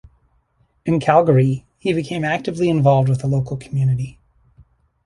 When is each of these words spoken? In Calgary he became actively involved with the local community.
In 0.83 0.99
Calgary 0.99 1.63
he 1.77 1.93
became 1.93 2.23
actively 2.23 2.69
involved 2.69 3.07
with 3.07 3.19
the 3.19 3.27
local 3.27 3.55
community. 3.55 4.17